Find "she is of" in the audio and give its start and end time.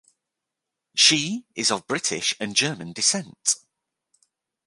0.95-1.85